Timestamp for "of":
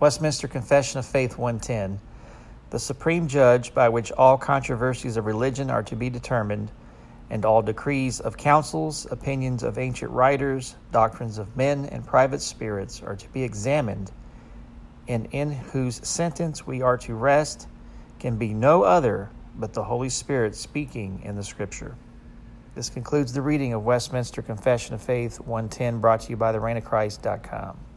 1.00-1.06, 5.16-5.26, 8.20-8.36, 9.64-9.76, 11.38-11.56, 23.72-23.82, 24.94-25.02